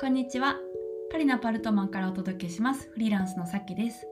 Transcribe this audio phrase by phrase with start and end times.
[0.00, 0.56] こんにちは。
[1.10, 2.88] パリのパルトマンからお届けします。
[2.92, 4.06] フリーランスのさきです。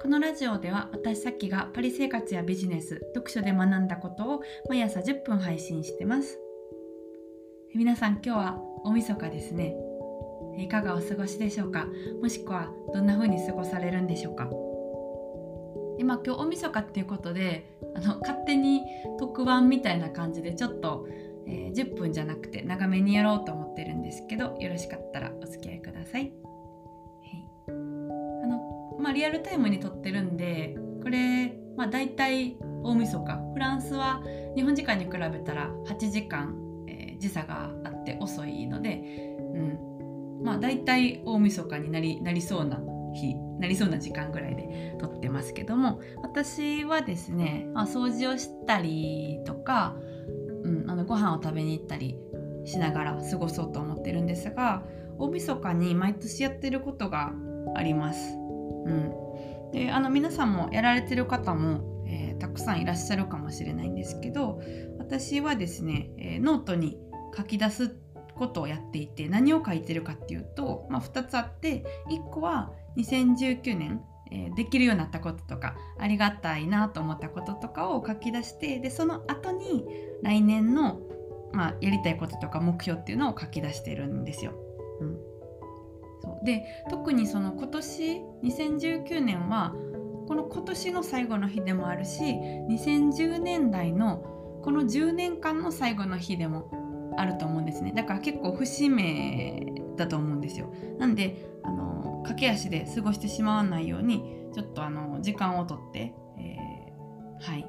[0.00, 6.38] このラジオでは私さっきがパリ生活やビジネス読書で学んだことを毎朝10分配信してます。
[7.74, 9.74] 皆さん今日は大晦日ですね。
[10.58, 11.86] いかがお過ごしでしょうか？
[12.22, 14.48] もしくはどんな風に過ごされるんでしょうか？
[15.98, 17.64] 今今日大晦日っていうことで
[17.96, 18.82] あの勝手に
[19.18, 21.06] 特番みたいな感じでちょっと
[21.46, 26.22] えー、10分じゃなくて長めにやろうと思ってるんですけどよろしかったらお付き合いください。
[26.22, 33.42] はい、あのまあ、リアルタイムに撮ってるんでこれ、まあ、大体大晦日。
[33.52, 34.22] フランスは
[34.54, 36.54] 日本時間に比べたら8時間、
[36.88, 39.02] えー、時差があって遅いので、
[39.54, 40.42] うん。
[40.44, 42.78] まあ、大体大晦日になりなりそうな
[43.14, 49.96] 日なりそうな時間ぐらいで撮ってますけども私はですね、まあ、掃除をしたりとか
[50.66, 52.18] うん、あのご飯を食べに行ったり
[52.64, 54.82] しながら過ごそうと思ってるんですが
[55.18, 57.32] 大晦日に毎年やってることが
[57.74, 58.34] あります。
[58.34, 59.12] うん、
[59.72, 64.60] であの皆さんもやられてる方も、えー、たくさんいらっしゃるかもしれないんですけど
[64.98, 66.98] 私はですね、えー、ノートに
[67.36, 67.96] 書き出す
[68.36, 79.84] ことをやっていて何を書いてるかっていうと、まあ、2つあって1個は2019年え、できるようになったこととかありがたいなと思ったこととかを書き出してでその後に
[80.22, 81.00] 来年の、
[81.52, 84.52] まあ、やりたいこととか目標っていうのを書き出してるんですよ。
[85.00, 85.16] うん、
[86.22, 86.44] そう。
[86.44, 89.74] で特にその今年2019年は
[90.26, 92.22] この今年の最後の日でもあるし
[92.68, 94.24] 2010年代の
[94.64, 97.92] この10年間の最後の日でもあると思うんですね。
[97.94, 100.72] だから結構節目だと思うんですよ。
[100.98, 107.68] なんであの駆け足で過ごしてしまわないようにちょっとあの時間をとって、えー、はい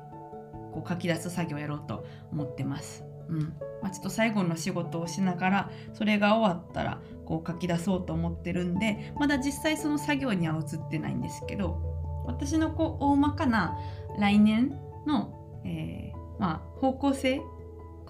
[0.73, 3.03] こう書き出す作業をやろうと思ってます。
[3.29, 3.39] うん
[3.81, 13.77] まあ、ちょっと最後の仕事をしながらそれが終わったらこう書き出そうと思ってるんでまだ実際その作業には移ってないんですけど私のこう大まかな
[14.17, 17.41] 来年の、えー、まあ、方向性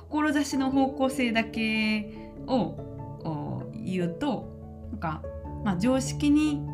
[0.09, 2.77] 志の方向性だけを
[3.73, 4.55] 言うと
[4.91, 5.21] なんか、
[5.67, 6.65] まあ、常識に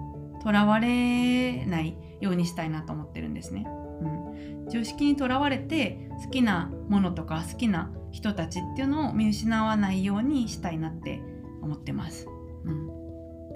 [0.43, 3.65] とらわれないようにしたいなと思ってるんですね。
[3.65, 11.23] うん、常識にとらわれて好きなものとか好きな人たちっていうのを見失わないようにしたいなって
[11.63, 12.27] 思ってます。
[12.65, 12.85] うん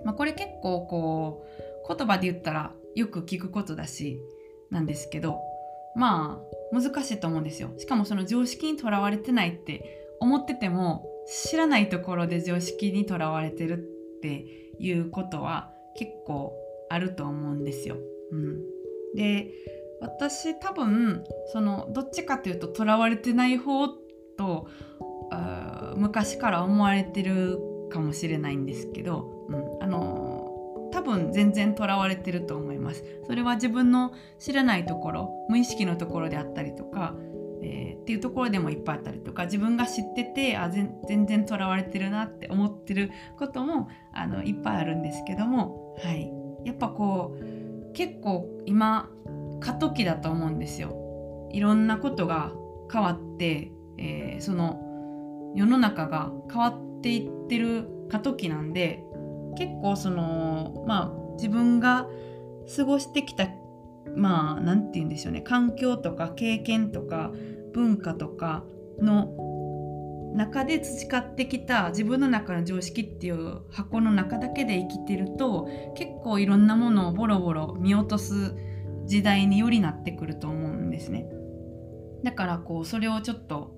[0.05, 1.45] まあ、これ結構こ
[1.85, 4.19] う言葉で言ったらよく聞くことだし
[4.71, 5.37] なんですけど
[5.95, 6.41] ま
[6.73, 14.45] あ難しいと思うんですよしかもその常識にとらわれてないって思ってても知らないところで常識にとらわれてるって
[14.79, 16.53] いうことは結構
[16.89, 17.97] あると思うんですよ。
[18.31, 18.61] うん、
[19.15, 19.51] で
[20.01, 23.87] 私多分そのどっちかというととらわれてない方
[24.37, 24.67] と
[25.95, 33.03] 昔から思われてるかもしれないんですけど、うん、あの多分全然とらわれてると思います。
[33.25, 37.15] それは自分の知らないところ無意識のところであったりとか、
[38.07, 46.31] っていうところでもいっぱいあったりとか自分が知っててあ全然とらわれてるなって思ってることもあのいっぱいあるんですけども、はい、
[46.63, 49.09] やっぱこう結構今
[49.59, 51.49] 過渡期だと思うんですよ。
[51.51, 52.53] いろんなことが
[52.89, 59.03] 変わって、えー、その世の中が変わっていってる過渡期なんで
[59.57, 62.07] 結構そのまあ自分が
[62.73, 63.49] 過ごしてきた
[64.15, 67.33] まあ何て言うんでしょうね環境とか経験とか
[67.77, 68.63] 文化とか
[68.99, 78.55] の中で培ってきた自分の中の常識っていう箱の中だけで生きてると結構いろんなものをボロボロ見落とす
[79.05, 81.29] 時代によりなってくると思うんですね。
[82.23, 83.75] だからこうそれをちょっと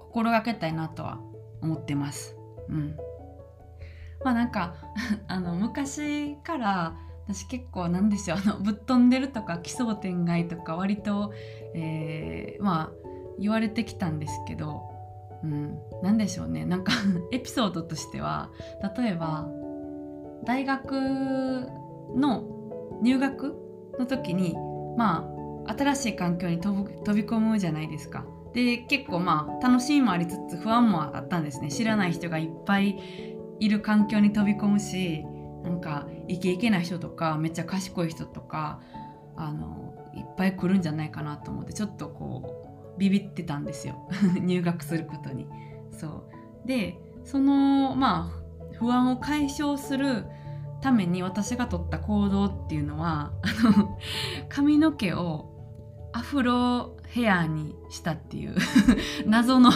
[0.00, 1.18] 心がけたいなとは
[1.62, 2.36] 思ってます。
[2.68, 2.96] うん。
[4.22, 4.74] まあなんか
[5.26, 6.96] あの昔から
[7.28, 11.32] 私結構なんでしょうあのぶっ飛んでるとか奇想天外とか割と、
[11.74, 12.97] えー、まあ
[13.38, 14.82] 言われてきたんですけど、
[15.42, 16.92] うん、何でしょうねなんか
[17.32, 18.50] エピソードとしては
[18.96, 19.48] 例えば
[20.44, 21.68] 大学
[22.14, 22.44] の
[23.02, 23.56] 入学
[23.98, 24.56] の時に
[24.96, 25.28] ま
[25.66, 26.74] あ新しい環境に飛
[27.12, 28.24] び込むじゃないですか。
[28.54, 32.98] で結構まあ楽しみもありつつ不安もあったんですね知らない人がいっぱい
[33.60, 35.24] いる環境に飛び込むし
[35.62, 38.80] なんかイケイケな人とかめっちゃ賢い人とか
[39.36, 42.57] あのいっぱい来るんじゃないかなと思ってちょっとこう
[42.98, 44.08] ビビってたんですよ。
[44.40, 45.46] 入学することに。
[45.92, 46.28] そ
[46.64, 46.66] う。
[46.66, 50.26] でそのまあ不安を解消する
[50.80, 53.98] ために私が取った行動っていうのは あの
[54.48, 55.58] 髪の毛を
[56.12, 58.56] アフロヘアにしたっていう
[59.26, 59.70] 謎の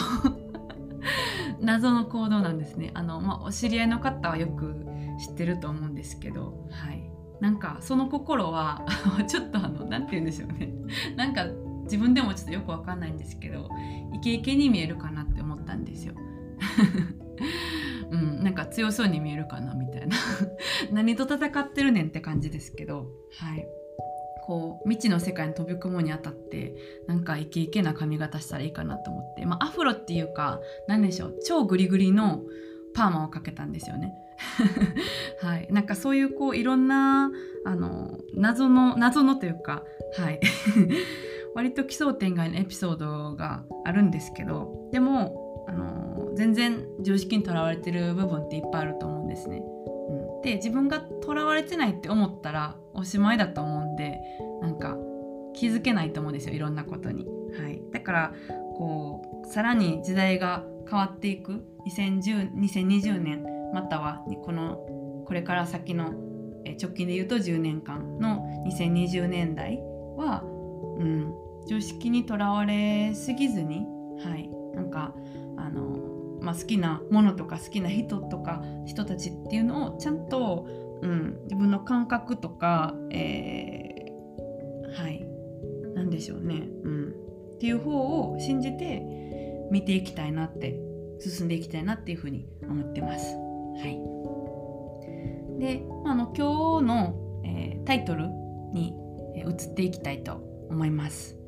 [1.59, 2.91] 謎の行動なんですね。
[2.93, 4.85] あの、まあ、お知り合いの方はよく
[5.19, 7.09] 知ってると思うんですけど、はい、
[7.39, 8.81] なんかその心は
[9.27, 10.73] ちょっとあの何て言うんでしょうね。
[11.15, 11.45] なんか
[11.93, 13.69] 自分でもちょっとよくわかんないんですけど
[14.15, 16.15] イケイケに見えるかなって思ったんですよ。
[18.09, 20.17] うん、なんか強そうに見えるかなみたいな。
[20.91, 23.67] 何と戦ってるねんって感じですけどはい。
[24.45, 26.75] こう未知の世界に飛び込むにあたって
[27.05, 32.41] なんかイケイケな髪型したらいいかなと思って、まあ、アフロっていうか何でしょう超グリグリの
[32.95, 34.15] パーマをかけたんですよね。
[35.41, 37.31] はい、なんかそういうこういろんな
[37.65, 39.83] あの謎の謎のというか、
[40.17, 40.39] はい、
[41.55, 49.61] 割と奇想天外のエピソードがあるんですけどでもあの全然常識にとらわれてる部分っていっぱいあると思うんですね。
[50.09, 54.19] うん、で自分がとらわれてないって思ったらおしまいだと思うんで
[54.61, 54.97] なんか
[55.53, 57.25] 気づけないと思うんですよいろんなことに。
[57.57, 58.33] はい、だから
[58.75, 64.77] こうさらに時代が変わっていく2020年またはこの
[65.25, 66.13] これから先の
[66.81, 69.79] 直近で言うと10年間の2020年代
[70.17, 70.43] は、
[70.97, 71.33] うん、
[71.67, 73.85] 常識にとらわれすぎずに、
[74.23, 75.13] はい、なんか
[75.57, 80.67] あの、まあ、好きなものとか好きな人とか人たちっていうのをちゃんと、
[81.01, 85.33] うん、自分の感覚とか、えー、はい。
[85.95, 87.09] 何でしょうね、うん、
[87.55, 87.91] っていう方
[88.31, 89.03] を信じて
[89.71, 90.79] 見ていきたいなって
[91.19, 93.35] 進んでいきたいなっていうふうに思ってます。
[93.35, 93.85] は
[95.57, 98.27] い、で、あの今日の、えー、タイトル
[98.73, 98.95] に、
[99.35, 100.35] 移っていきたいと
[100.69, 101.42] 思います。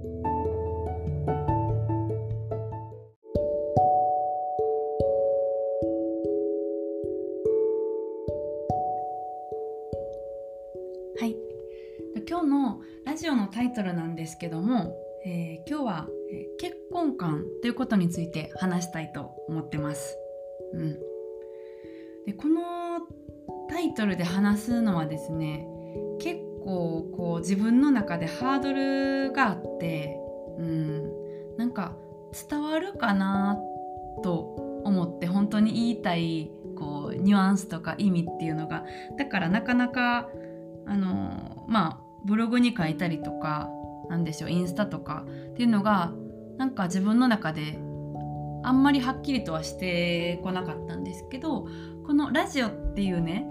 [0.00, 0.06] は
[11.26, 11.36] い、
[12.26, 20.16] 今日のラジオのタイトルなんですけども、えー、今日は、え、結婚観ということについて話したいと思ってます。
[20.72, 20.98] うん、
[22.24, 22.62] でこの
[23.68, 25.66] タイトルで話すのはですね
[26.64, 30.16] 構こう自分の中でハードルがあって、
[30.58, 31.96] うん、なんか
[32.48, 33.58] 伝わるかな
[34.22, 38.84] と思って本当に言いたいこうニュアンスとか意味っていうのが。
[39.18, 40.28] だからなかなか
[40.86, 43.68] あのまあブログに書いたりとか
[44.08, 46.12] なんでしょうインスタとかっていうのが
[46.58, 47.78] なんか自分の中で
[48.62, 51.66] あんまりはっきりとはしてこなかったんですけど
[52.06, 53.46] このラジオっていうね、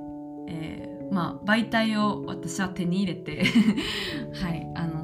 [0.48, 3.46] えー、まあ、媒体を私は手に入れて
[4.42, 5.00] はいあの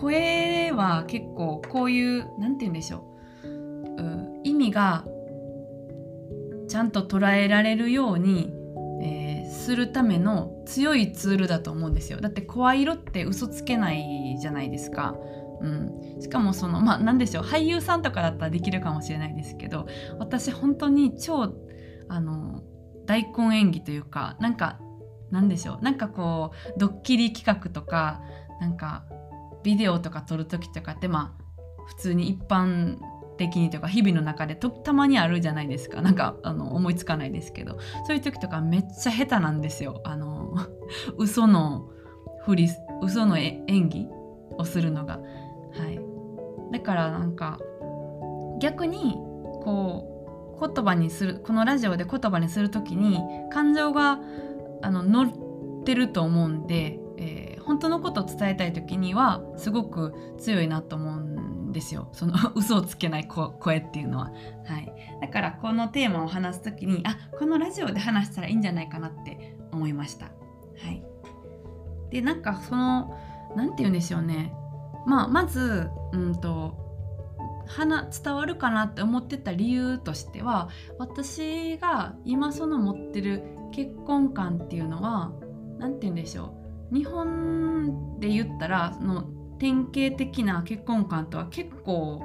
[0.00, 3.04] 声は結構こういう何て言うんでしょ
[3.44, 5.04] う、う意味が
[6.68, 8.52] ちゃんと捉えられるように、
[9.02, 12.20] えー、するための強いツールだと思うんですよ。
[12.20, 15.16] だって声色って嘘つけないじゃないですか。
[15.60, 17.44] うん、しかもそのまあ何でしょう。
[17.44, 19.86] 俳優さんとかだったらできるかもしれないですけど
[20.18, 21.52] 私本当に超
[22.08, 22.62] あの
[23.04, 24.78] 大根演技というかなんか
[25.30, 25.84] なんでしょう。
[25.84, 28.20] なんかこうドッキリ企画とか
[28.60, 29.04] なんか
[29.62, 32.98] ビデオとか撮る時とかってまあ普通に一般
[33.36, 36.02] 的にというか日々の中でとたまにあるじゃないですか。
[36.02, 37.78] なんかあの思いつかないですけど。
[38.06, 40.00] そういう時とかめっちゃ下手なんですよ。
[40.04, 40.54] あの
[41.16, 41.88] 嘘の
[42.44, 42.68] ふり
[43.02, 44.08] 嘘の演技
[44.58, 45.14] をするのが。
[45.14, 46.00] はい。
[46.72, 47.58] だからなんか
[48.60, 49.14] 逆に
[49.62, 50.06] こ
[50.60, 54.20] う言葉にするこのラジオで言葉にする時に感情が
[54.82, 62.08] あの乗ってると思うんで、えー、本当のことを伝えたい時にはすごく強いなと思うんですよ。
[62.12, 64.32] その 嘘をつけない声っていうのは、
[64.64, 70.26] はい、だからこのテーマを話す時にあこのラジオで話したらいいんじゃないかなって思いました。
[70.26, 70.30] は
[70.90, 71.02] い、
[72.10, 73.14] でなんかその
[73.56, 74.54] 何て言うんでしょうね。
[75.06, 76.78] まあ、まず、うんと、
[78.22, 80.68] 伝わるかなって思ってた理由としては
[80.98, 85.32] 私が今その持ってる結婚観っていうのは
[85.78, 86.54] 何て言うんでしょ
[86.92, 89.22] う日本で言ったらその
[89.58, 92.22] 典型的な結婚観とは結構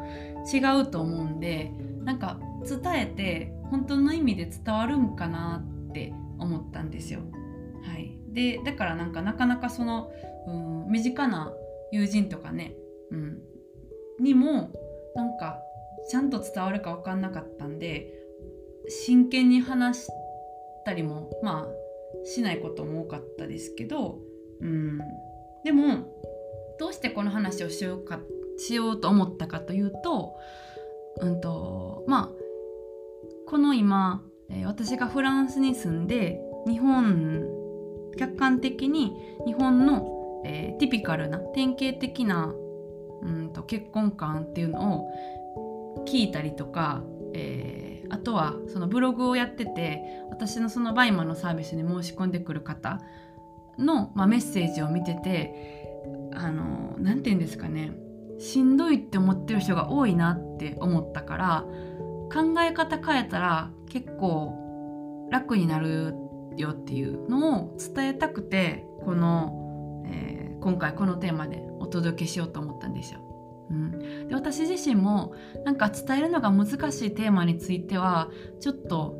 [0.52, 1.72] 違うと思うんで
[2.04, 7.22] なんか伝えて本当の意味で伝わるんかなって思ったんですよ。
[7.84, 10.12] はい、でだからなんかなかなかその、
[10.48, 11.54] うん、身近な
[11.92, 12.76] 友人とかね、
[13.12, 13.40] うん、
[14.20, 14.72] にも
[15.16, 15.60] なんか
[16.10, 18.14] ちゃんと伝わるか分かんなかったんで
[18.88, 20.08] 真剣に話し
[20.86, 24.20] たりもまあしないことも多かったですけど、
[24.62, 25.00] うん、
[25.64, 26.14] でも
[26.80, 28.20] どうしてこの話をしようか
[28.58, 30.36] しようと思ったかというと,、
[31.22, 37.48] うんとまあ、この今、え、私がフランスに住んで日本
[38.18, 39.14] 客観的に
[39.46, 40.16] 日本の
[40.46, 42.54] えー、ティピカルな典型的な
[43.24, 53.02] うんと結婚観っていうのを聞いたりとか、えあとはそのブログをやってて私のそのバイマのサービスに申し込んでくる方
[53.78, 55.54] の、まあ、メッセージを見てて
[56.34, 57.92] あの何て言うんですかね
[58.40, 61.66] しんどいって思ってる人が多いなって思ったから
[62.32, 66.16] 考え方変えたら結構楽になる
[66.58, 73.25] よっていうのを伝えたくてこの、えー、今回このテーマでお届けしようと思ったんですよ。
[73.70, 78.30] うん、で私自身もなんか伝えるのが難しいテーマについては
[78.60, 79.16] ちょっと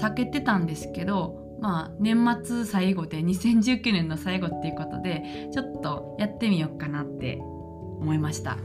[0.00, 8.58] 避けてたんですけどまあ年末最後で2019年の最後っていうことでちょっとやってみようかなって思いました。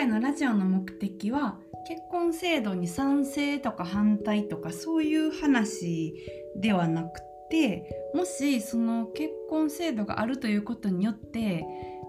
[0.00, 6.14] 回のラジオの目的は結婚制度に賛成とか反対とかそういう話
[6.56, 11.66] ではなくてもしその結婚制度があるということによって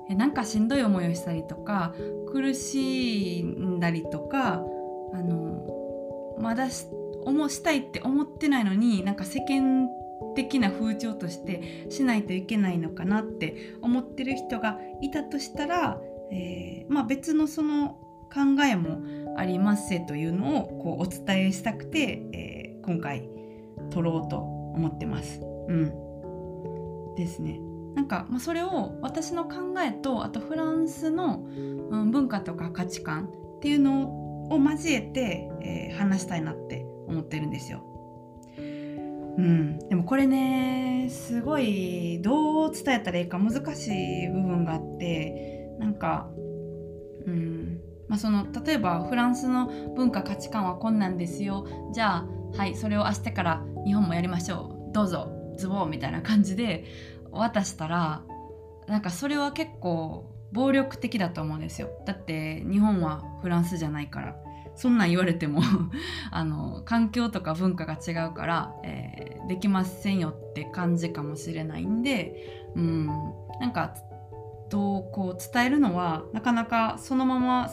[0.09, 1.93] なんかしんどい思いをしたりとか
[2.31, 4.63] 苦しんだりとか
[5.13, 6.85] あのまだし
[7.49, 9.89] したいって思ってないのになんか世間
[10.33, 17.97] 的な風潮としてしないといけないのかなって思ってる人がいたとしたらえー、まあ、別のその
[18.33, 19.01] 考えも
[19.37, 23.29] ありますせというのをこうお伝えしたくて、えー、今回
[23.91, 25.41] 撮ろうと思ってます。
[25.67, 27.59] うん、ですね。
[27.95, 33.25] なんか、まあ、それを私の考えとあとフランスの、うん、文化とか価値観
[33.57, 37.83] っていうのを交えて、えー、話したいなって思ってるんですよ。
[39.37, 46.29] うん、でもこれねすごいどう伝えたらいいか難しい部分があってなんか
[47.25, 47.81] うん。
[48.07, 51.65] まあ、その例えばフランスの文化価値観はこんなんですよ。
[51.93, 54.93] じゃあはいそれを明日から日本もやりましょう。
[54.93, 55.31] どうぞ。
[55.57, 56.85] ズボンみたいな感じで
[57.31, 58.23] 渡したら
[58.87, 61.89] なんかそれは結構暴力的だと思うんですよ。
[62.05, 64.35] だって日本はフランスじゃないから。
[64.73, 65.61] そんなん言われても
[66.31, 73.07] あの環境とか文化が違うから、えー、できませんよって感じかもしれないんでうん。
[73.59, 73.93] なんか
[74.71, 77.69] どうこう伝えるのはなかなかそのまま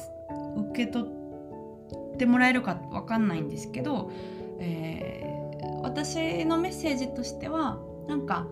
[0.73, 4.11] 受け取ってもらえるか分かんないんですけど、
[4.59, 7.79] えー、私のメッセージとしては
[8.09, 8.49] なんか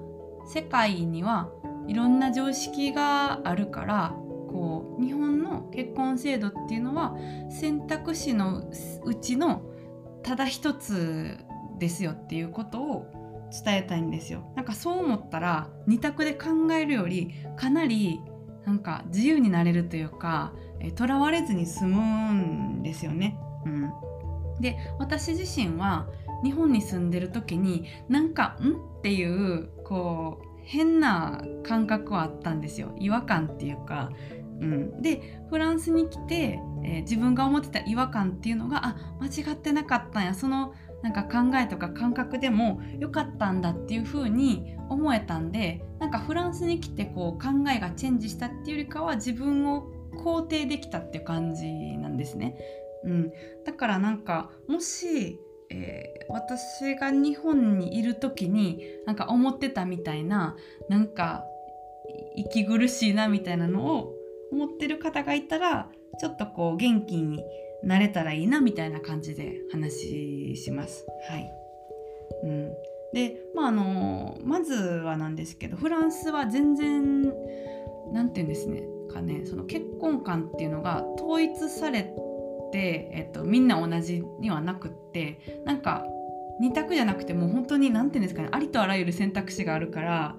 [0.47, 1.51] 世界には
[1.89, 4.15] いろんな常識があるから
[4.49, 7.17] こう日本の結婚制度っていうのは
[7.51, 8.63] 選択肢の
[9.05, 9.63] うちの
[10.23, 11.37] ただ一つ
[11.79, 13.07] ですよっていうことを
[13.65, 14.53] 伝えたいんですよ。
[14.57, 18.21] なんかそう思ったら2択で考えるよりかなり
[18.67, 20.53] なんか自由になれるというか
[20.97, 22.03] とらわれずに済む
[22.35, 23.39] んですよね。
[23.65, 23.91] うん、
[24.61, 26.09] で私自身は
[26.45, 34.11] 日本に住んでる時になんか「ん?」っていうこう変な感覚はあったんですよ違和感っていうか。
[34.59, 51.67] うん、でフランスに来て、えー、自分が思ってた違和感っていうのがあ間違ってなかったんやそのなんか考えとか感覚でも良かったんだっていう風に思えたんでなんかフランスに来てこう考えがチェンジしたっていうよりかは自分を肯定できたっていう感じ
[51.99, 52.57] なんですね。
[53.05, 53.33] うん、
[53.65, 55.39] だからなんかもし、
[55.71, 60.57] えー、私が日本にいる時になんか思ってたみたいな
[60.89, 61.45] なんか
[62.35, 64.15] 息苦しいなみたいなのを
[64.51, 65.89] 思ってる方がいたら
[66.19, 67.45] ちょっとこう元気に
[67.87, 71.07] なれたらいいなみたいな感じで話します。
[71.31, 71.53] はい
[72.43, 72.73] うん、
[73.15, 77.33] でまああのまずはなんですけどフランスは全然
[78.13, 82.03] 何て言うんですねかねその結婚観っていうのが統一され
[82.73, 86.05] て、えっと、みんな同じにはなくってなんか
[86.61, 90.37] 2択じゃなくてもう本当に何て言うんですかねありとあらゆる選択肢があるから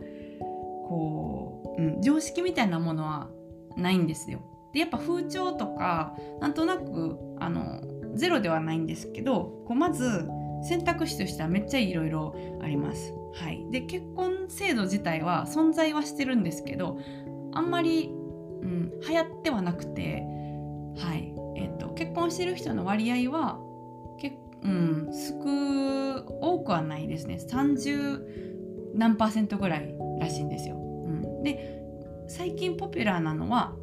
[0.87, 3.29] こう、うん、常識みたいなものは
[3.77, 4.41] ないんですよ。
[4.77, 7.81] でやっぱ風潮とかなんとなくあの
[8.15, 10.29] ゼロではないんですけどこうまず
[10.61, 13.11] 選択肢としてはめっちゃいろいろあります。
[13.33, 16.99] はい、で結婚制度自体は存在はしてるんですけど
[17.53, 20.23] あんまり、うん、流行ってはなくて、
[20.97, 23.59] はいえーと、結婚してる人の割合は
[24.19, 30.75] け、うん、少多くはないですね30何パーセントぐらいらしいんですよ。
[30.75, 31.81] うん、で
[32.27, 33.75] 最近ポピュラーなのは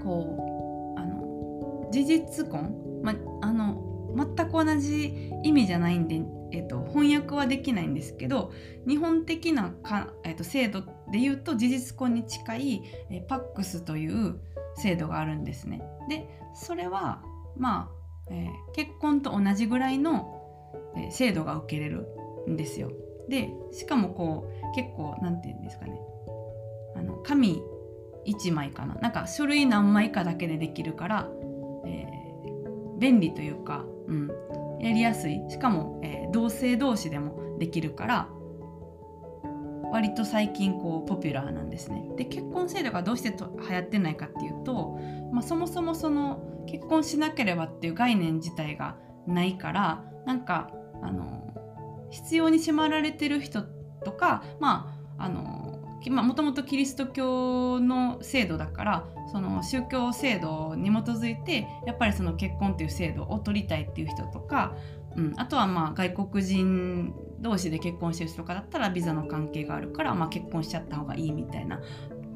[0.00, 6.22] こうあの事実婚、ま、あの全く同じ意味じゃないんで、
[6.52, 8.52] えっと、翻訳はできないんですけど
[8.86, 14.40] 日本的なか、えっと、制度で言うと事実婚に近いえパックスという
[14.76, 15.82] 制度があるんですね。
[16.08, 17.22] でそれは
[17.56, 17.90] ま
[18.28, 22.06] あ、えー、結婚と同じぐらいの、えー、制度が受けれる
[22.48, 22.90] んですよ。
[23.28, 26.00] でしかもこう結構何て言うんですかね
[26.96, 27.62] あの紙
[28.26, 31.28] 1枚かななんか書類何枚かだけでできるから、
[31.86, 34.28] えー、便利というか、うん、
[34.80, 38.28] やりやすいしかも、えー、同性同士でもできるから
[39.92, 42.10] 割と最近こうポピュラーなんですね。
[42.16, 44.98] で結婚制度がどうしてと流行ってないかっていうと、
[45.32, 50.70] まあ、そもそもその結婚しなければっていう概念自体がないからなんか
[51.02, 53.62] あの必要に迫られてる人
[54.04, 55.61] とかまああの
[56.10, 64.74] もともとキリスト教の制度だからその宗教制度に基づいてやっぱりその結婚っていう制度を取りたいっていう人とか、
[65.16, 71.80] うん、あとはまあ外国人同士で結婚してる人とかだったらビザの関係があるから、まあ、結婚しちゃった方がいいみたいな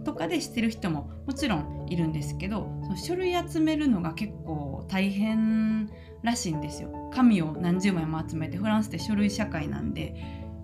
[0.04, 5.90] とかでしてる人ももちろんいるんですけどその書類集めるのが結構大変
[6.23, 7.11] らしいんですよ。
[7.12, 10.14] 紙を何十枚も集めてフランスって書類社会なんで、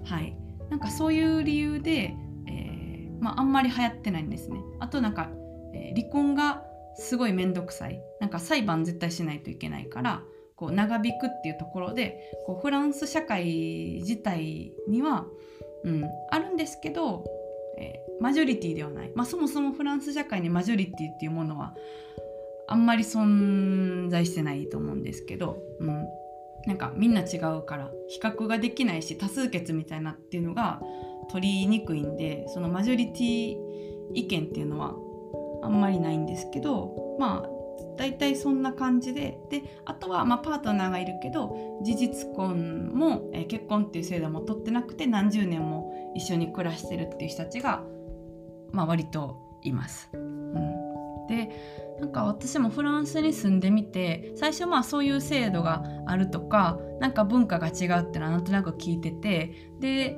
[0.04, 0.36] はい、
[0.70, 2.14] なんかそういう理由で
[3.22, 4.60] まあ、あんまり流行ってないんですね。
[4.80, 5.30] あとなんか、
[5.72, 6.62] えー、離婚が
[6.96, 8.02] すごい面倒くさい。
[8.20, 10.22] なんか裁判絶対しないといけないから
[10.56, 15.26] こう長引くっていうところでこうフランス社会自体には、
[15.84, 17.24] うん、あるんですけど、
[17.78, 21.74] えー、マジョリティではない、まあ、そもそもフランス社会にマジョリティっていうものは
[22.68, 26.06] あんまり存在してないと思うんですけど、うん、
[26.66, 30.80] なんかみんな違うから比較ができないし多数決みたいなっていうのが
[31.30, 33.56] 取りにくいんでそのマジョリティ
[34.14, 34.94] 意見っていうのは
[35.62, 37.52] あんまりないんですけどまあ
[37.96, 47.82] 大体そんな感じでであとはまパートナーがいるけど事実婚も、え、結婚っていう制度も取ってなくて何十年も一緒に暮らしてるっていう人たちが、
[48.72, 50.10] まあ、割といます。
[50.12, 51.50] うん、で
[52.00, 60.16] なんか私もフランスに住んでみて最初まあそういう制度があるとかなんか文化が違うっていうのはなんとなく聞いててで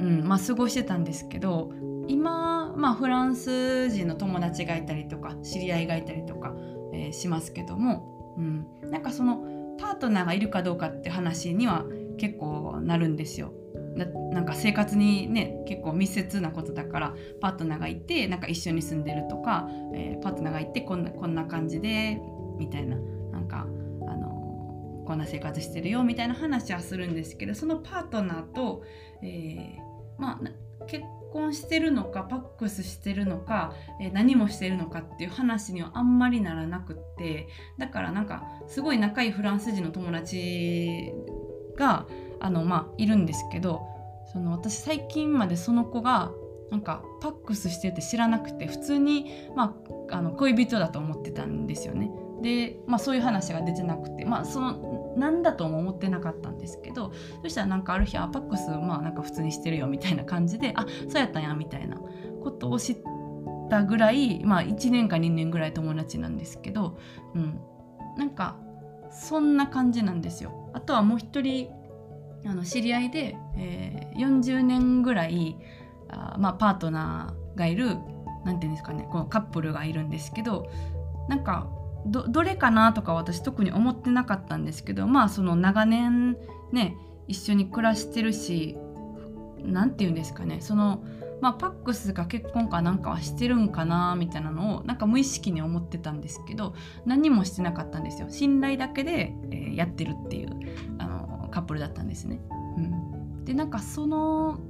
[0.00, 1.72] うんまあ、過ごしてたんですけど
[2.06, 6.54] 今、まあ、フランス人の友達がいたりとか知り合いがいたりとか、
[6.92, 9.42] えー、しますけども、うん、なんかその
[9.78, 11.84] パートナーがいるかどうかって話には
[12.18, 13.52] 結構なるんですよ。
[13.94, 22.20] ななんか生活にね結構密接なことだからパートナーがいてなんか一緒に住んでるとか、えー、パートナーがいてこんなこんな感じで
[22.58, 22.96] みたいな
[23.32, 23.66] なんか
[24.06, 28.82] あのこんな生活してるよみたいな話はするんですけどそのパートナーと、
[29.22, 29.87] えー
[30.18, 41.12] まあ、結婚してるのかパックスしてるのか、えー、何もしてるのかっていう話にはあんまりならなくってだからなんかすごい仲いいフランス人の友達
[41.76, 42.06] が
[42.40, 43.82] あの、まあ、いるんですけど
[44.32, 46.32] その私最近までその子が
[46.70, 49.74] なんかパックスしてて知らなくて普通に、ま
[50.10, 52.10] あ、あの恋人だと思ってたんですよね。
[52.42, 61.96] で、まあ、そういう話が出てなくて、まあ、その何だとも思ってなかったんですけどそしたらなんかある日アパックスまあなんか普通にしてるよみたいな感じであそうやったんやみたいな
[62.42, 62.98] ことを知っ
[63.70, 66.98] たぐらい、まあ、1年か2年ぐらい友達なんですけど、
[67.34, 67.60] うん、
[68.16, 68.56] なんか
[69.10, 70.70] そんな感じなんですよ。
[70.74, 71.70] あとはもう一人
[72.46, 75.56] あの知り合いで、えー、40年ぐらい
[76.08, 77.96] あ、まあ、パートナーがいる
[78.44, 80.70] 何て言うんですかねこのカップルがいるんですけど
[81.28, 81.68] なんか
[82.10, 86.36] どれかなとか私特に思ってなかったんですけどまあその長年
[86.72, 88.76] ね一緒に暮らしてるし
[89.62, 91.04] 何て言うんですかねその
[91.40, 100.50] まあパックスが結婚かなんかはしてるんかなみたいなのをなんか無意識に思ってたんですけど何もしてなかったんですよ信頼だけで、えー、やってるっていう
[100.98, 102.40] あのカップルだったんですね。
[102.76, 104.60] うん、でなんかその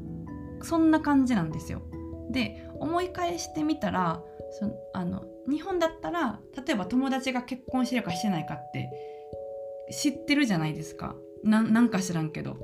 [0.63, 1.83] そんな感じなんですよ。
[2.31, 8.91] で思い返してみたらそあの日本だったら例えば友達が結婚してるかしてないかって
[9.91, 11.17] 知ってるじゃないですか。
[11.43, 12.57] なんか知らんけど、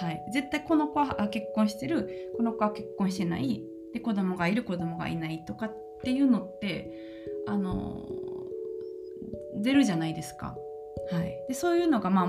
[0.00, 2.32] はい、絶対この子は結婚してる。
[2.36, 3.62] この子は結婚してない。
[3.92, 4.64] で子供がいる。
[4.64, 6.90] 子供がいないとかっていうのって
[7.46, 8.06] あの
[9.56, 10.56] 出るじゃないですか、
[11.10, 12.28] はい、でそういうのが、まあ、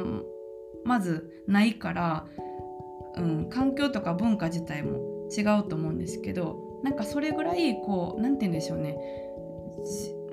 [0.84, 2.26] まずないから、
[3.18, 8.96] うん、環境とか文化自体も違うと思うんですけどなんかそれぐらいこう何て言うんでしょうね。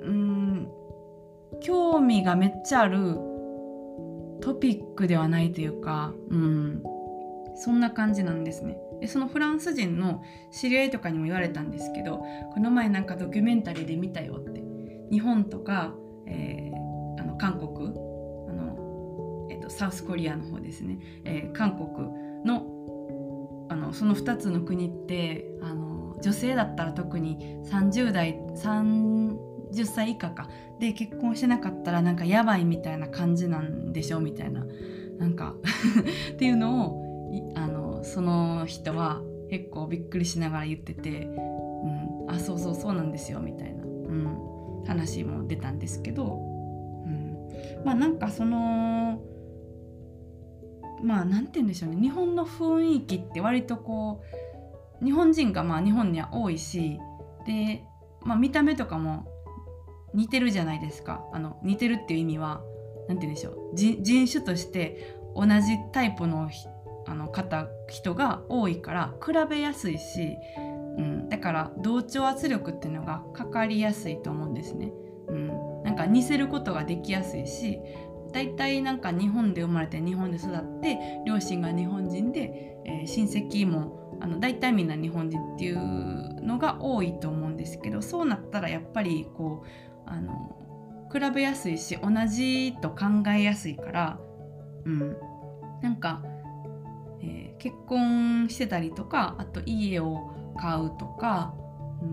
[0.03, 0.69] うん
[1.61, 3.15] 興味がめっちゃある
[4.39, 6.83] トピックではないというか、うん、
[7.55, 8.77] そんな感じなんですね。
[9.01, 14.63] でそのフランス人の知り合いとかにも言われたんですけどこの前なんかドキュメンタリーで見たよって。
[15.09, 15.93] 日本とか、
[16.27, 22.07] えー、あの韓国あの、えーと、サウスコリアの方ですね、えー、韓国
[22.45, 22.69] の
[23.69, 25.92] あのその2つの国ってあの
[26.23, 30.49] 女性だったら特に30代30歳以下か。
[30.79, 34.65] で結婚してなかったらなんかやばいみたいな感じなんでしょみたいな。
[35.19, 35.55] なんか
[36.33, 37.03] っていうのを
[37.55, 46.39] あのその人は結構びっくりしながら言ってて「うん、あそうそうそうなんですよ」みたいな、うん、話も出たんですけど、
[47.05, 47.37] うん、
[47.85, 49.21] まあなんかその
[51.03, 52.01] まあ何て言うんでしょうね。
[52.01, 54.42] 日本の雰囲気って割とこう
[55.03, 56.99] 日本人がまあ日本には多いし
[57.45, 57.83] で、
[58.21, 59.25] まあ、見た目とかも
[60.13, 61.25] 似てるじゃないですか。
[61.33, 62.61] あの似てるっていう意味は
[63.07, 63.55] 何て言うんでしょう。
[63.75, 66.49] 人種として同じタイプの
[67.05, 70.37] あの方人が多いから比べやすいし、
[70.97, 74.93] うん、だから同調圧力っていうのがかかりやすいと思うんですね。
[75.27, 77.79] うん、なんか似せることができやすいし
[78.31, 89.65] 大体なんか日本で生まれて日本で育って両親が日本人で、えー、親戚もあの大体みんな日本人っていうのが多いと思うんですけどそうなったらやっぱりこ
[90.07, 94.19] うあの比べやすいし同じと考えやすいから、
[94.85, 95.17] うん、
[95.81, 96.23] なんか、
[97.21, 101.53] えー、結婚してたりとかあと家を買うとか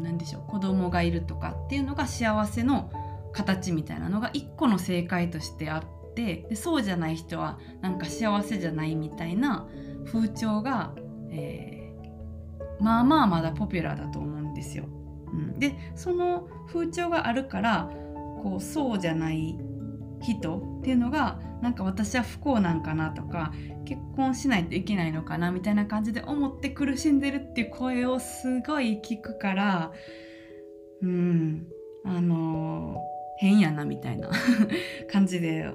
[0.02, 2.90] 何でしょう子供がいるとかっていうのが幸せの
[3.32, 9.68] 形みたいなのが一個の正解としてあってでそうじゃない人はなんか幸せじゃないみたいな
[10.06, 10.92] 風潮が、
[11.30, 11.79] えー、
[12.80, 14.84] まあまあまだポピュラーだと思うんですよ。
[15.32, 17.90] うん、でその風潮があるから
[18.42, 19.58] こうそうじゃない
[20.20, 23.52] 人っていうのがなんか私は不幸なんかなとか
[23.84, 29.92] 結婚しないといけないのかなみたいな感じで思って苦しんでるっていう声をすごい聞くから
[31.02, 31.66] うん
[32.04, 32.98] あのー、
[33.38, 34.30] 変やなみたいな
[35.10, 35.70] 感じで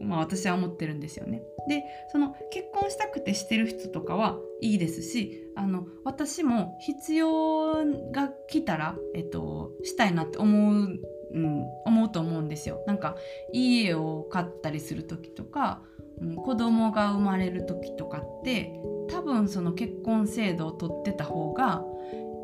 [0.00, 1.42] まあ私は思ってるんですよね。
[1.68, 11.00] でその結婚したくてしてる人とかはいいですしあの私も必要が来たら、えっと、したいなって思う
[11.32, 12.82] うん、思うと思うんですよ。
[12.86, 13.16] なんか
[13.52, 15.80] 家を買ったりする時とか、
[16.20, 18.72] うん、子供が生まれる時とかって
[19.08, 21.84] 多分その結婚制度を取ってた方が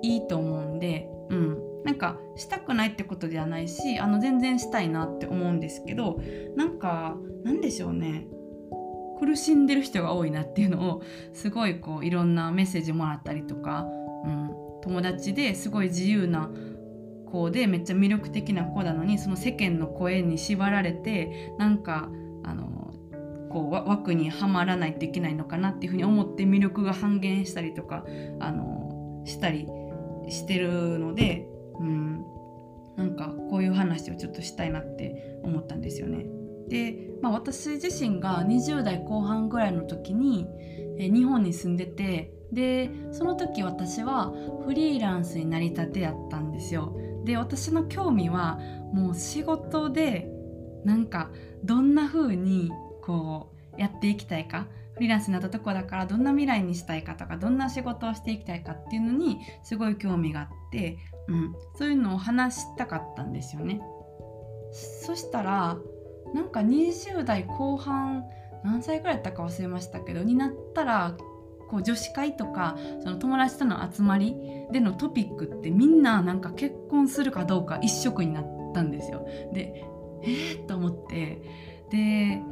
[0.02, 6.20] いいと思うんで、うん、なんかしたくないってことではないしあの全然したいなって思うんですけど
[6.56, 8.26] なんかなんでしょうね。
[9.20, 13.86] 苦しんでる人が多いなっていうのをすごいこういろんなメッセージもらったりとか、
[14.24, 14.50] うん、
[14.82, 16.50] 友達ですごい自由な
[17.24, 22.10] 子でめっちゃ魅力的な子なのにその世間の声に縛られてなんか
[22.44, 22.92] あの
[23.48, 28.04] こう枠にはまらないといけないのかなっていうふうに思って魅力が半減したりとか
[28.38, 29.66] あのしたり
[30.28, 31.46] してるので、
[31.80, 32.24] うん、
[32.96, 36.26] なんかこういう話をちょっとしたいなって思ったんですよね。
[36.68, 40.46] で、まあ、私自身が20代後半ぐらいの時に
[40.98, 44.32] え日本に住んでてでその時私は
[44.64, 46.96] フリーランスになりたてやったんですよ。
[47.24, 48.58] で私の興味は
[48.92, 50.30] もう仕事で
[50.84, 51.30] なんか
[51.64, 52.70] どんな風に
[53.02, 63.80] こうやっていきたいかフリーランスになったとこだからどんな未来にしたいかとかどんな仕事をしていきたいかっていうのにすごい興味があって、うん、そういうのを話したかったんですよね。
[64.72, 65.78] そしたら
[66.34, 68.24] なんか20代後半
[68.64, 71.16] 何歳ぐらいだったか忘れましたけどになったら
[71.68, 74.36] こう女子会とかその友達との集まり
[74.72, 79.26] でのトピックってみんななんか結婚するかどうか一色になったんですよ。
[79.52, 79.84] で
[80.22, 81.42] えー、と思って
[81.90, 82.42] で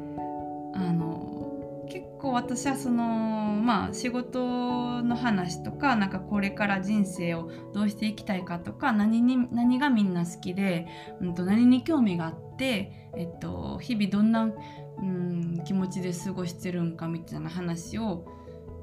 [0.74, 1.53] あの
[1.88, 10.86] 結構私はそのまあ仕事の話とかなんかこれから人生をどうしていきたいかとか何に何がみんな好きで、
[11.20, 18.26] うんと、何に興味があって、えっと、日々どんな、うん、気持ちで過ごしてるんかみたいな話を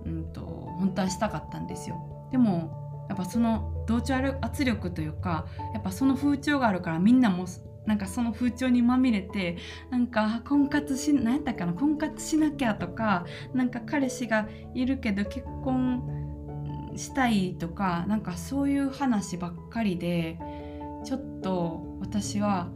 [0.05, 2.27] うんと本当はしたかったんですよ。
[2.31, 7.45] でもやっぱその同調圧力というかやっぱその風潮があるからみんなも
[7.86, 9.58] なんかその風潮にまみれて
[9.89, 16.04] なんか婚活し何やったかな婚活しなきゃとかなんか彼氏がいるけど結婚
[16.96, 20.38] したいとかなんかそういう話ばっかりで
[21.04, 22.70] ちょっと私は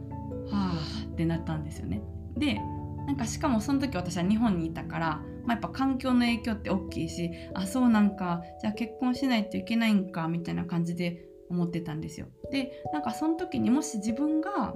[0.50, 2.02] はあってなったんですよね。
[2.36, 2.60] で
[3.06, 12.26] なんかしかもその時私は日本にいたからまあ、やっぱ環境の影響って大きいしあそうなんかじゃあ結婚しないといけないんかみたいな感じで思ってたんですよ。
[12.50, 14.74] でなんかその時にもし自分が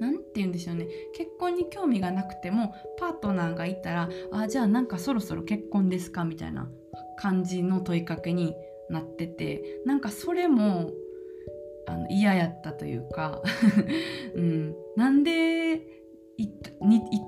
[0.00, 0.88] 何て言うんでしょうね。
[1.14, 6.24] 結婚に興味がなくてもパートナーがいたらあじゃあなんかそろそろ結婚ですか？
[6.24, 6.68] みたいな
[7.16, 8.54] 感じの問いかけに
[8.88, 10.90] なっててなんかそれも
[11.86, 13.42] あの嫌やったというか、
[14.34, 15.86] うん、なんで
[16.36, 16.48] 一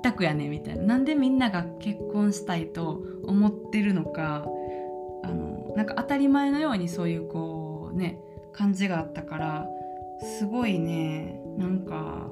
[0.02, 0.82] 択やねみたいな。
[0.84, 4.46] なんでみんなが結婚したいと思ってるのか
[5.22, 8.18] あのなんか当たり前のようにそういうこうね
[8.52, 9.68] 感じがあったから
[10.38, 12.30] すごいねなんか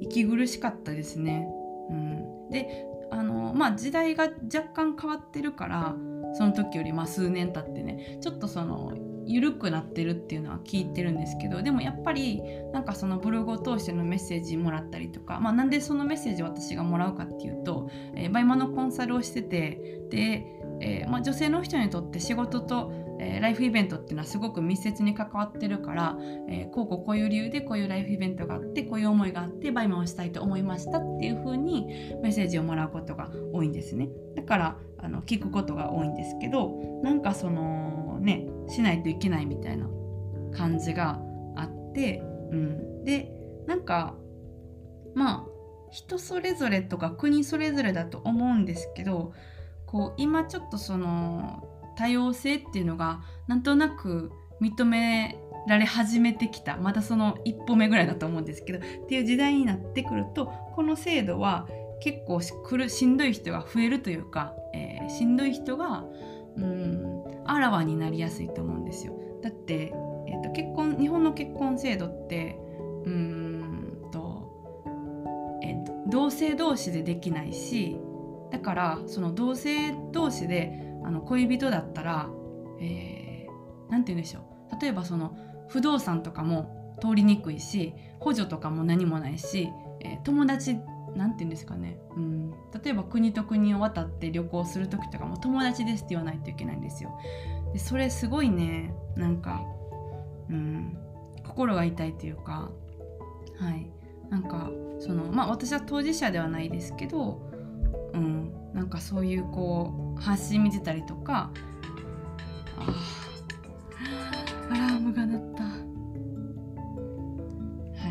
[0.00, 1.48] 息苦しかったですね。
[1.90, 5.94] うん、であのまあ時代が若干変わってるから
[6.34, 8.92] その時よりまあ数年経ってねちょっとその
[9.28, 20.46] 緩くなってるっていうのは聞いてるんですけどでもやっぱりなんかそのブログを通してのメッセージもらったりとか、まあ、なんでそのメッセージを私がもらうかっていうと、えー、バイマのコンサルをしててで、
[20.80, 26.16] えーまあ、女性の人にとって仕事と、えー、ライフイベントっていうのはすごく密接に関わってるから、
[26.48, 31.86] えー、こうこうこういう理由でこういうライフイベントがあってこういう思いがあってバイマをしたいと思いましたっていう風に
[32.22, 34.08] メッセージをもらうことが多いんですね。
[34.36, 39.88] だからあの聞くことが多いんですけどなんかそのねしないといけないみたいな
[40.56, 41.20] 感じが
[41.56, 43.30] あって、うん、で
[43.66, 44.14] なんか
[45.14, 45.46] まあ
[45.90, 49.32] 人それぞれとか国それぞれだと思うんですけど
[49.86, 54.30] こう今ちょっとその多様性っていうのがなんとなく
[54.62, 61.66] 認められ始めてきたまだその一歩目ぐらいだと思うんですけどっていう時代になってくるとこの制度は
[62.00, 66.04] 結構しんどい人が増えるというか、えー、しんどい人が
[66.56, 69.14] うんあらわになりやすいと思うんですよ。
[69.42, 69.92] だって、
[70.28, 72.56] えーと、結婚日本の結婚制度って
[73.04, 77.96] うんと、えーと、同性同士でできないし
[78.52, 82.28] だからその同性同士であの恋人だったら
[82.78, 84.40] 何、えー、て言うんでしょ
[84.70, 84.80] う。
[84.80, 85.36] 例えばその
[85.68, 90.76] 不動産とかも通りにくいし補助とかも何もないし、えー、友達
[91.16, 92.50] 何て言うんですかね、うん、
[92.84, 97.18] 例えば国と国を渡って旅行する時とかも友達ですって言わないといけないんですよ。
[97.72, 99.62] でそれすごいねなんか、
[100.50, 100.98] うん、
[101.46, 102.70] 心が痛いというか
[103.58, 103.90] はい。
[104.28, 107.40] なんかそのまあ私は当事者ではないですけど、
[108.12, 111.50] うん、なんかそういうこう発信見てたりとか
[112.76, 112.94] あ
[114.70, 115.70] アラームが鳴ったは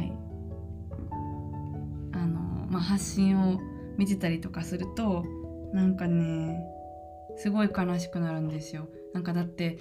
[0.02, 0.12] い
[2.14, 2.40] あの。
[2.70, 3.60] まあ、発信を
[3.98, 5.26] 見てたりとかすると
[5.74, 6.64] なんかね
[7.38, 8.88] すごい悲しくなるんですよ。
[9.14, 9.78] なんかだって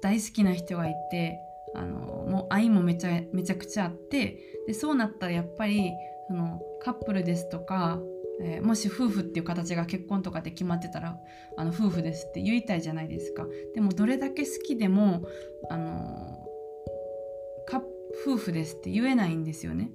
[0.00, 1.38] 大好きな人がいて
[1.74, 5.92] あのもう愛もめちゃめちゃくちゃあってでそうなったらやっぱり
[6.28, 7.98] そのカップルですとか、
[8.44, 11.16] えー、もし夫婦っていう形が結婚とかで決まってたら
[11.56, 13.46] あの夫婦ですって言いたいじゃないですか。
[13.74, 15.22] でもどれだけ好きでも
[15.70, 16.42] あの
[18.24, 19.90] 夫婦ですって言えないんですよね。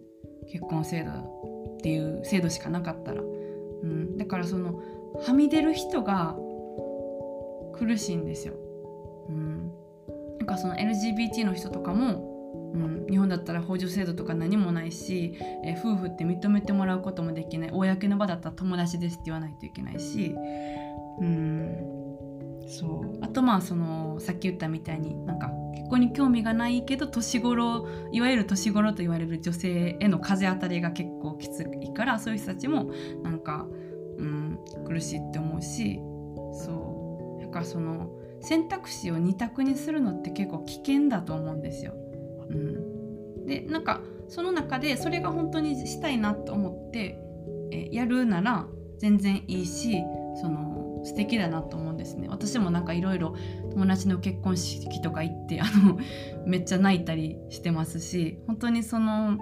[0.51, 4.81] 結婚制度っていう制度しかなかったら、うん、だからその
[5.19, 6.35] はみ出る人が
[7.73, 8.53] 苦しいんですよ、
[9.29, 9.71] うん、
[10.39, 12.36] なんかその LGBT の人とかも、
[12.73, 17.71] うん、日本だったら補助制度とか何もないし、えー、夫婦って認めてもらうこともできない。
[17.71, 20.35] 公の場だったら友達ですって言わないといけないし、
[21.19, 21.97] うん、
[22.67, 23.17] そう。
[23.21, 32.91] あとまあそのさっき言ったみたいになんか結婚に興味がないけど年頃いわゆる年頃と言われる女性への風当たりが結構きついからそういう人たちも
[33.23, 33.67] なんか、
[34.17, 35.99] うん、苦しいって思うし
[36.53, 37.41] そう。
[37.41, 38.09] だかその
[38.41, 41.93] 選択肢を2択にするのって結構危険だと思うんですよ。
[42.49, 47.19] うん、でなんかその中でそれが本当にしたいなと思って
[47.71, 48.67] えやるなら
[48.99, 50.03] 全然いいし
[50.41, 52.27] その素敵だなと思うんですね。
[52.29, 53.35] 私もなんかいろいろ
[53.71, 55.97] 友達の結婚式とか行ってあの
[56.45, 59.37] めっちゃ泣いたりしてますし本当にその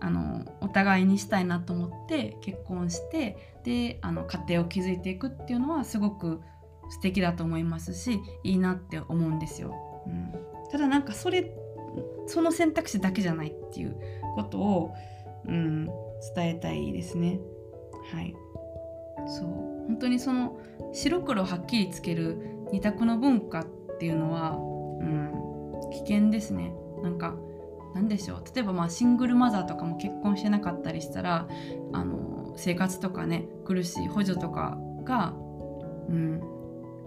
[0.00, 6.40] あのお互いにしたいなと思って結婚してであの家庭を築いていくっていうのはすごく
[6.88, 9.74] 素敵だと思いますしいいなって思うんですよ。
[10.06, 10.32] うん、
[10.70, 11.54] ただなんかそれ
[12.26, 13.96] その選択肢だけじゃないっていう
[14.34, 14.94] ことを、
[15.46, 15.86] うん、
[16.34, 17.40] 伝えたいですね。
[18.12, 18.34] はい。
[19.26, 19.46] そう。
[19.86, 20.58] 本当にその
[20.92, 22.38] 白黒はっきりつける
[22.72, 23.66] 二択の文化っ
[23.98, 26.72] ていうのは、うん、危険ですね。
[27.02, 27.36] なんか
[27.94, 28.44] 何でしょう。
[28.54, 31.48] 例えばまあシングルマザーとかも結婚してなかったりしたら
[31.92, 35.34] あの生活とかね苦しい補助とかが、
[36.08, 36.40] うん、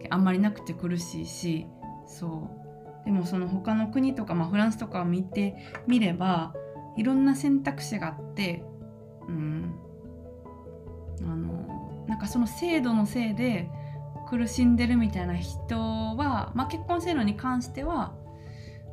[0.10, 1.68] あんまりなくて苦しいし
[2.08, 2.65] そう。
[3.06, 5.56] でもその他の国とか、まあ、フランスとかを見て
[5.88, 6.54] みれば
[6.98, 8.64] いろんな選択肢があって、
[9.28, 9.76] うん、
[11.22, 13.70] あのなんかその制度のせいで
[14.30, 18.16] 苦しんでるみたいな人は、まあ、結婚制度に関しては、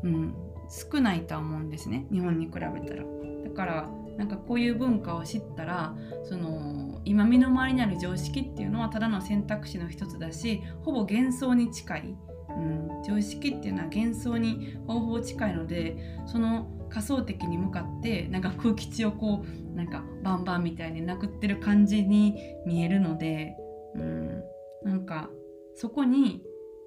[0.03, 0.35] うん、
[0.69, 2.07] 少ないとは思うんですね。
[2.13, 3.05] 日本に比べたら。
[3.45, 5.95] だからなんかこういう文化を知ったら
[6.25, 12.17] その今身の回りにある常識っていうのはただの選択肢の一つだしほぼ幻想に近い、
[12.57, 22.37] うん、常識っていうのは幻想にほぼほぼ近いのでその仮想敵に向かってなんか空気地をこうなんかバンバンみたいに殴ってる感じに
[22.67, 23.57] 見えるので、
[23.95, 24.43] うん、
[24.85, 25.31] なんか
[25.75, 26.43] そこに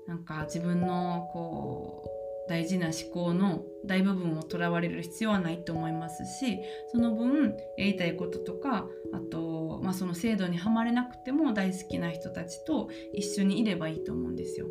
[0.08, 2.16] なんか自分のこう
[2.48, 6.60] 大事な思考の大部分をとらわれる必要はないと思いますし
[6.92, 14.68] その分やりたいこととかあと、まあ、その制度にはまれなくても大好きな人たちと一緒にいればいいと思うんですよ。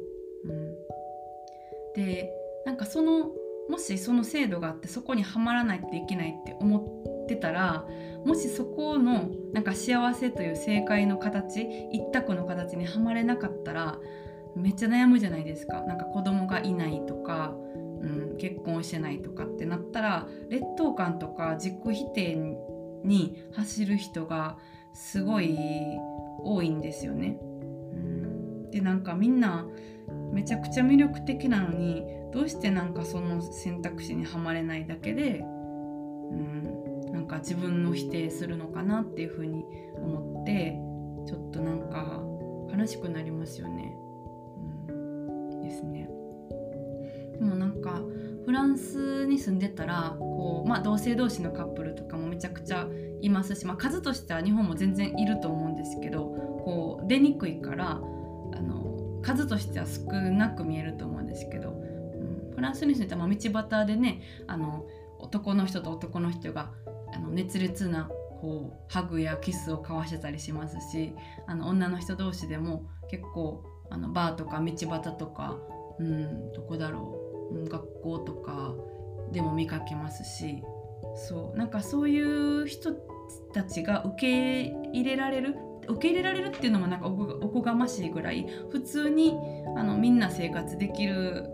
[1.95, 2.33] で
[2.65, 3.31] なんかその
[3.69, 7.87] もしその制度があってそこにはまらないといけないって思ってたら
[8.25, 13.99] もしそこのなんか幸せという正解の形一択の形にはまれなかったら
[14.55, 22.37] めっちゃ悩むじゃないですかなんか子供がいないとか、うん、結婚してないとかってなったら劣等感とか自己否定
[23.05, 24.59] に走る人が
[24.93, 25.59] すごい
[26.43, 27.37] 多いんですよね。
[27.41, 29.67] うん、でなんかみんな
[30.33, 39.65] めちゃくちゃ魅力的なのにどうしてなんかその選択肢にはまれないだけで、うん、なんか自分を否定するのかなっていうふうに
[39.97, 40.77] 思って
[41.27, 42.23] ちょっとなんか
[42.77, 43.97] 悲しくなりますよね。
[45.63, 46.09] ですね。
[47.39, 48.03] でもなんか
[48.45, 52.87] フランスに住んでたらこう、まあ、同性同士のカップルとかもめちゃくちゃ
[53.23, 56.27] いますし、まあ、数としては日本も全然いると思うんですけど
[56.65, 57.97] こう出にくいからあ
[58.61, 58.84] の
[59.25, 64.87] 数としては少なく見えると思うんですけど、うん、フランスに住んでた道端でねあの
[65.19, 66.71] 男の人と男の人が
[67.13, 68.09] あの熱烈な
[68.41, 71.15] こうハグやキスを交わしてたりしますし
[71.47, 75.57] あの女の人同士でも結構あのバーとか道端とか、
[75.99, 77.21] うん、どこだろ
[77.53, 78.75] う、学校とか
[79.33, 80.63] でも見かけますし
[81.29, 82.93] そうなんかそういう人
[83.53, 85.57] たちが受け入れられる
[85.89, 89.35] 受け入れられるっていうのもなんかおこがましいぐらい普通に
[89.77, 91.51] あのみんな生活できる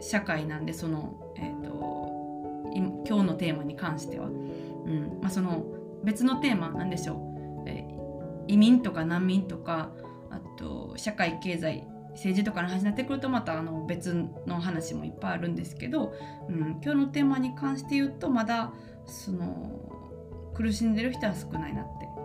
[0.00, 2.72] 社会なんでその、えーと、
[3.06, 5.18] 今日のテーマに関しては、うん。
[5.20, 5.64] まあ、その
[6.04, 9.90] 別のテーマなんでしょう、えー、移民とか難民とか
[10.30, 14.14] あと社会経済政治とかの話になってくるとまたあの別
[14.46, 16.14] の話もいっぱいあるんですけど、
[16.48, 18.72] うん、今日のテーマに関して言うとまだ
[19.06, 22.15] その苦しんでる人は少ないなって。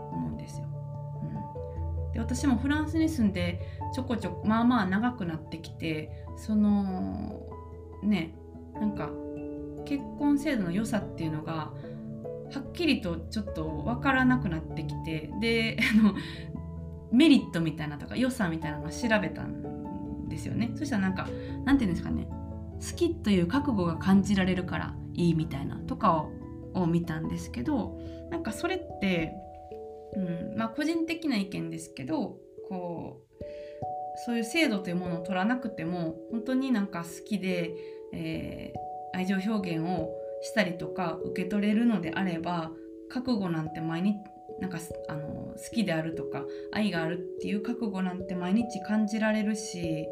[2.13, 3.60] で私もフランスに住んで
[3.93, 7.41] ちょこちょこまあまあ長くなってきてその
[8.04, 8.36] ね
[8.74, 9.10] なんか
[9.86, 11.74] 結婚制度の良さっていうのがは
[12.60, 16.15] っきりとちょっと分からなくなってきてであの
[17.12, 20.71] メリットみたいなとか良さみたいなのを調べたんですよね。
[20.76, 21.28] そしたらなんか
[21.65, 22.28] なんていうんですかね
[22.80, 26.26] 好きという覚悟が感じられるからいいみたいなとか
[26.74, 28.00] を見たんですけど
[28.32, 29.34] なんかそれって、
[30.15, 30.58] うん。
[30.58, 33.43] まあ、個人的な意見ですけどこう
[34.26, 37.71] そういう制度というものを取らなくても本当になんか好きで、
[38.13, 40.10] えー、愛情表現を
[40.41, 42.71] したりとか受け取れるのであれば
[43.10, 44.15] 覚悟なんて毎日
[44.60, 50.06] なんかあの好きであるとか愛があるっていう覚悟なんて毎日感じられるし、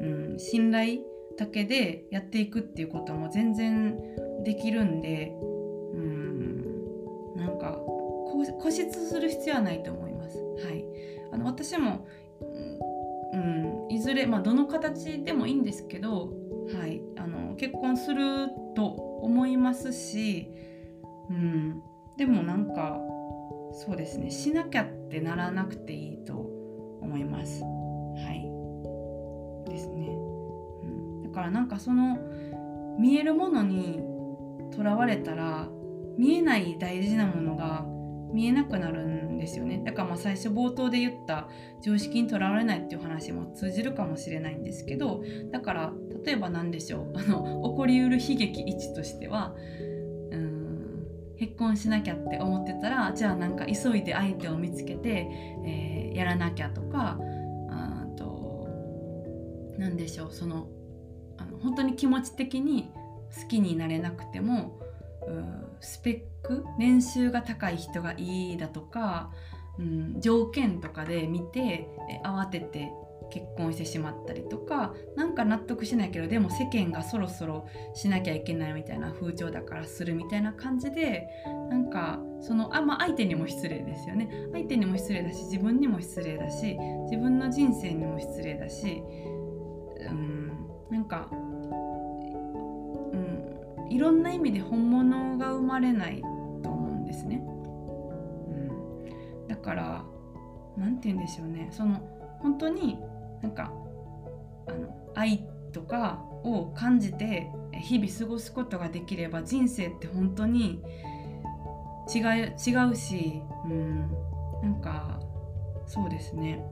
[0.00, 1.00] うん、信頼
[1.38, 3.96] だけでやっていくっていうことも全然
[4.44, 5.32] できるんで、
[8.46, 10.38] 固執する必要はないと思います。
[10.38, 10.84] はい、
[11.32, 12.06] あの私も、
[13.32, 16.32] うん、いずれ、まあ、どの形でもいいんですけど、
[16.78, 20.50] はい、あの結婚すると思いますし、
[21.30, 21.82] うん、
[22.16, 22.98] でもなんか
[23.72, 24.30] そうですね。
[24.30, 26.34] しなきゃってならなくていいと
[27.00, 27.62] 思います。
[27.62, 27.68] は
[28.32, 29.70] い。
[29.70, 30.08] ですね、
[30.82, 32.18] うん、だからなんかその
[32.98, 34.00] 見えるものに
[34.74, 35.68] とらわれたら
[36.18, 37.86] 見えない大事なものが
[38.32, 39.82] 見えなくなるんですよね。
[39.84, 41.48] だからまあ最初冒頭で言った
[41.82, 45.92] 常識にとらわれないっていう話も通じるかもしれないんですけどだから
[46.24, 47.12] 例えば何でしょう。
[47.18, 49.54] あの起こりうる悲劇1としては
[51.42, 55.26] 結婚しなきゃって思ってたらじゃあなんか急いで相手を見つけて、
[55.66, 57.18] えー、やらなきゃとか
[57.68, 58.68] あと
[59.76, 60.32] 何でしょう。
[60.32, 60.68] その
[61.38, 62.90] あの本当に気持ち的に
[63.42, 64.78] 好きになれなくても
[65.80, 69.30] スペック年収が高い人がいいだとか、
[69.78, 71.88] うん、条件とかで見て
[72.24, 72.92] 慌てて
[73.32, 81.28] 結婚してしまったりとかなんか納得しないけどでも世間がそろそろしなきゃいけないみたいな風潮だからするみたいな感じで
[81.70, 84.28] なんかそのあ、まあ、相手にも失礼ですよね。
[84.52, 86.76] 相手にも失礼だし自分にも失礼だし
[87.10, 89.02] 自分の人生にも失礼だし
[90.00, 90.52] うん
[90.90, 91.36] なんか、う
[93.16, 96.22] ん、いろんな意味で本物が生まれない
[99.62, 100.04] から
[100.76, 101.68] 何て言うんでしょうね。
[101.70, 102.00] その
[102.40, 102.98] 本当に
[103.42, 103.72] なんか
[104.66, 110.82] あの愛とかを感じて日々過ごすことができれば人生って本当に
[112.14, 114.10] 違う違うし、うん、
[114.62, 115.20] なんか
[115.86, 116.62] そうですね。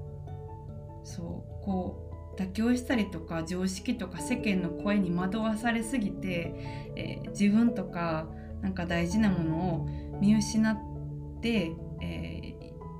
[1.03, 6.55] そうこう妥協したりとか常識とか世間の声に惑わされすぎて、
[6.97, 8.29] えー、自分とか
[8.63, 9.89] なんか大事なものを
[10.21, 12.30] 見失って、えー、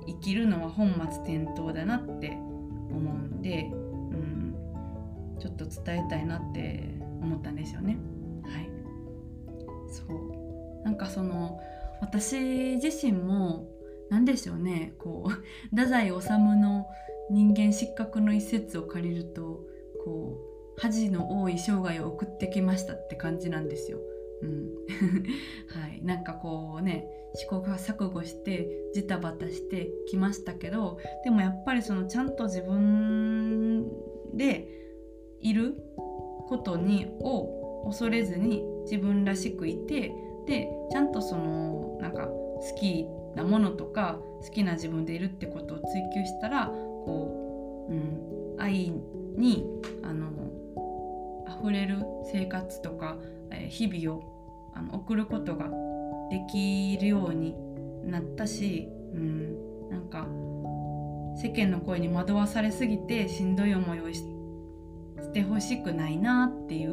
[0.07, 3.75] 生きるのは本末転倒だなって思うんで、う
[4.15, 4.55] ん、
[5.39, 7.97] ちょっと伝えたいなって思ったんですよね。
[8.43, 8.69] はい、
[9.91, 11.59] そうなんかその
[12.01, 13.67] 私自身も
[14.09, 15.29] 何でしょうねこう
[15.75, 16.87] 太宰治の
[17.29, 19.63] 人間失格の一節を借りると
[20.03, 23.99] こう恥の多い生涯を送ってきましたって感じなんですよ。
[24.41, 24.69] うん、
[25.67, 33.89] はい、なんかこうね試行錯誤してジタバタしてきましたけどでもやっぱりそのちゃんと自分
[34.33, 34.67] で
[35.39, 35.75] いる
[36.47, 40.13] ことにを恐れずに自分らしくいて
[40.45, 48.91] でちゃんとそのなんか好きなものとか好きな自分でいるってことを追求したらこう、うん、愛
[49.37, 49.65] に
[50.03, 50.29] あの
[51.61, 51.99] 溢れる
[52.31, 53.17] 生活とか、
[53.51, 54.30] えー、日々を
[54.73, 55.69] あの送ることが
[56.29, 57.55] できるように
[58.03, 60.27] なったし、うん、なんか
[61.41, 64.23] 世間の声に惑わされすぎてしんどい思いをし
[65.33, 66.91] てほしくないなっていう、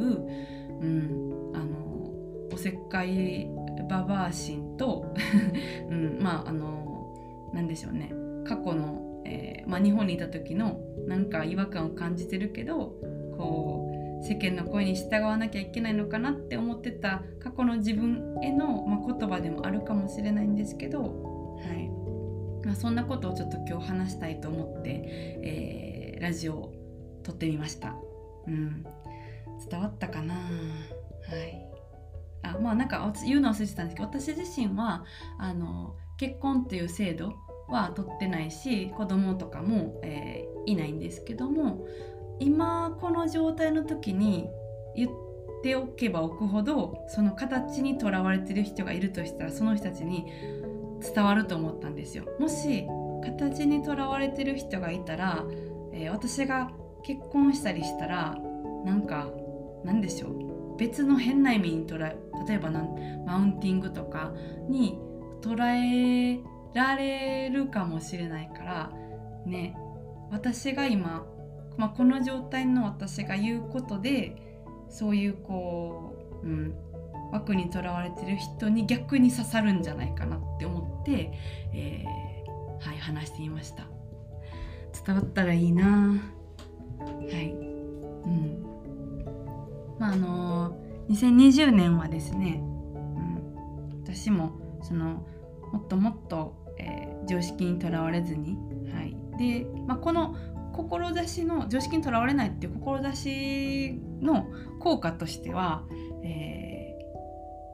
[0.81, 3.49] うん、あのおせっかい
[3.89, 5.15] ババア心と、
[5.89, 8.13] うん、まああの何でしょうね。
[8.45, 12.95] 過去の、えー、まあ、日本にいた時のなんか違和感を感じてるけど
[13.37, 13.88] こう
[14.23, 21.09] 世間の声に従わなきゃいけないのかなって思ってた過去の自分への、まあ、言葉でもあるかもしれないんですけど、は
[21.75, 21.89] い。
[22.67, 24.91] まあ、そんなことをちょっと今日話したいと思って、
[25.43, 26.73] えー、ラジオを
[27.23, 27.95] 撮ってみました。
[28.47, 28.85] うん、
[29.71, 30.35] 伝わったかな？
[30.35, 31.65] はい。
[32.43, 35.05] あまあなんか言うの忘れてたんですけど私自身は
[35.39, 37.35] あの結婚っていう制度
[37.69, 41.85] は取ってないし子供とかも、えー、いないんですけども
[42.41, 44.49] 今この状態の時に
[44.95, 45.11] 言っ
[45.63, 50.27] ておけばおくほどその形にとらわれてる人がいるとしたらその人たちに
[51.15, 52.25] 伝わると思ったんですよ。
[52.39, 52.87] もし
[53.23, 55.45] 形にとらわれてる人がいたら、
[55.93, 56.71] えー、私が
[57.03, 58.37] 結婚したりしたら
[58.85, 59.29] なんか
[59.85, 62.17] なんでしょう別の変な意味に捉え
[62.47, 64.33] 例えばなんマウンティングとか
[64.69, 64.99] に
[65.41, 66.41] 捉え
[66.75, 68.93] られるかもしれないから
[69.45, 69.77] ね
[70.31, 71.27] 私が今、
[71.79, 74.37] まあ、この状態の私が言うことで
[74.91, 76.13] そういうこ
[76.43, 76.75] う、うん、
[77.33, 81.33] 枠にとらわれてる人に逆に刺さるんじゃないかなって思って、
[81.73, 83.87] えー、はい話してみました。
[85.07, 86.21] 伝わったらいいな。
[86.99, 87.51] はい。
[87.53, 88.65] うん。
[89.99, 90.77] まああの
[91.11, 94.53] 2020年はですね、うん、私も
[94.83, 95.27] その
[95.73, 98.57] もっともっと、えー、常識にとらわれずに、
[98.93, 99.17] はい。
[99.39, 100.35] でまあ、この
[100.85, 104.47] 志の常識にとらわれないっていう志の
[104.81, 105.85] 効果としては、
[106.25, 106.97] え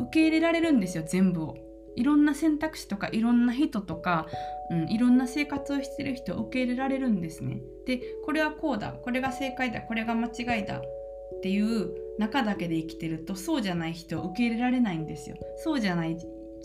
[0.00, 1.56] ー、受け入れられるんですよ全部を。
[1.96, 4.26] いろんな選択肢とかいろんな人とか、
[4.68, 7.60] うん、いろんな生活をしてる人を受け入れられるんですね。
[7.86, 16.16] でこれはこうだこれが正解だこれが間違いだっていう中だけで生きてるとそうじゃない人を受け入れられないんですよそうじゃない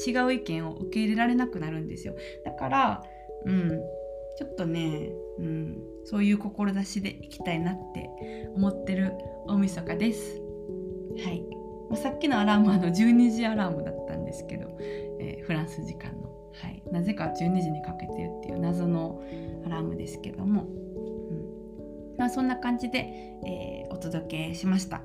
[0.07, 2.15] 違う意見を受け入れられなくなるんですよ
[2.45, 3.03] だから
[3.45, 3.71] うん
[4.39, 8.09] ちょっとね、うん、そういう志でいきたいなって
[8.55, 9.11] 思ってる
[9.47, 10.41] 大晦日です。
[11.21, 11.43] はい。
[11.89, 14.77] まさっきのアラームはの12時アラームだったんですけど、
[15.19, 19.21] えー、フランス時間の、はい、なぜか12時にかけてるっていう謎の
[19.65, 22.17] アラームですけども、うん。
[22.17, 22.99] まあ、そんな感じで、
[23.45, 25.01] えー、お届けしました。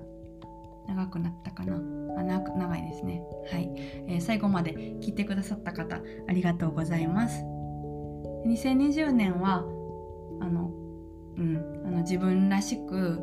[0.86, 1.74] 長くなったかな。
[2.16, 3.20] あ長いですね。
[3.50, 3.68] はい、
[4.06, 5.96] えー、最後まで聞いてくださった方
[6.28, 7.53] ありがとうございます。
[8.46, 9.64] 2020年は
[10.40, 10.70] あの
[11.36, 13.20] うんあの自分らしく、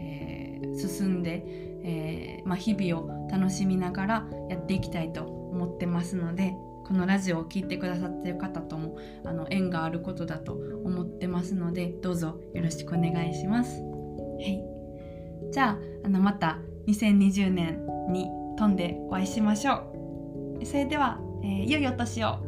[0.00, 1.42] えー、進んで、
[1.84, 6.54] えーまあ、日々を楽しみながらやっていきたいと思ってますので
[6.86, 13.80] このラジオを聴いてくださっている方ともあの縁があることだと思ってますのでどうぞよろしくお願いします。
[13.80, 14.62] はい、
[15.50, 19.92] じゃああのまた2020年に飛んでお会いしましょ
[20.60, 20.64] う。
[20.64, 22.45] それでは、えー、良いお年を